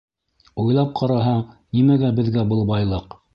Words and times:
Уйлап 0.63 0.95
ҡараһаң, 0.99 1.43
нимәгә 1.79 2.11
беҙгә 2.21 2.47
был 2.55 2.65
байлыҡ? 2.73 3.15